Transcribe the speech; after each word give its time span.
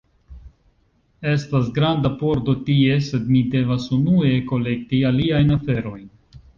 Estas 1.31 1.67
granda 1.75 2.11
pordo 2.23 2.57
tie, 2.71 2.97
sed 3.11 3.31
mi 3.37 3.45
devas 3.55 3.89
unue 4.01 4.35
kolekti 4.53 5.07
aliajn 5.15 5.59
aferojn. 5.63 6.07